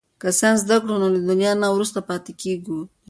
[0.21, 2.79] که ساینس زده کړو نو له دنیا نه وروسته پاتې کیږو.